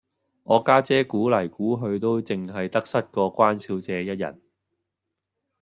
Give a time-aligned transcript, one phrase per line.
[0.45, 4.41] 我家姐估黎估去都淨係得失過關小姐一人